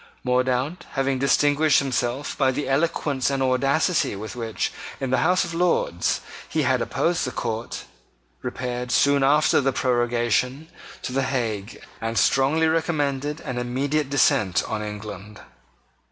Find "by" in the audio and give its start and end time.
2.35-2.49